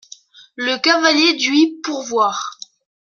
[0.55, 2.57] Le cavalier dut y pourvoir.